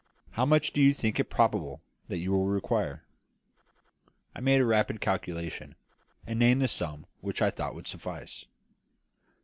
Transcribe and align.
How 0.31 0.47
much 0.47 0.73
do 0.73 0.81
you 0.81 0.95
think 0.95 1.19
it 1.19 1.29
probable 1.29 1.79
you 2.09 2.31
will 2.31 2.47
require?" 2.47 3.03
I 4.35 4.39
made 4.39 4.59
a 4.59 4.65
rapid 4.65 4.99
calculation, 4.99 5.75
and 6.25 6.39
named 6.39 6.63
the 6.63 6.67
sum 6.67 7.05
which 7.19 7.39
I 7.39 7.51
thought 7.51 7.75
would 7.75 7.85
suffice. 7.87 8.47